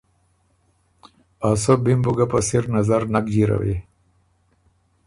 ا 1.49 1.51
سۀ 1.61 1.71
ا 1.79 1.81
بی 1.83 1.93
م 1.97 1.99
بُو 2.03 2.11
ګۀ 2.17 2.25
په 2.31 2.39
سِر 2.47 2.63
نظر 2.75 3.01
نک 3.13 3.25
جیروی۔ 3.33 3.75